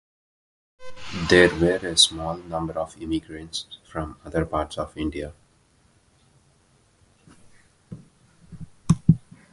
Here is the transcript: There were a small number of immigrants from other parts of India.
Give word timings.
There 1.29 1.53
were 1.57 1.87
a 1.87 1.95
small 1.95 2.37
number 2.37 2.73
of 2.73 2.99
immigrants 2.99 3.67
from 3.87 4.17
other 4.25 4.45
parts 4.47 4.79
of 4.79 4.97
India. 4.97 5.35